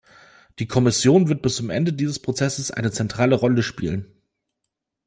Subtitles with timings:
[0.57, 4.11] Die Kommission wird bis zum Ende dieses Prozesses eine zentrale Rolle spielen.